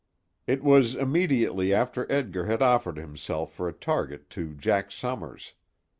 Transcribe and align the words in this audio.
It 0.47 0.63
was 0.63 0.95
immediately 0.95 1.71
after 1.75 2.11
Edgar 2.11 2.45
had 2.47 2.63
offered 2.63 2.97
himself 2.97 3.53
for 3.53 3.67
a 3.69 3.73
target 3.73 4.31
to 4.31 4.55
Jack 4.55 4.89
Summers. 4.91 5.53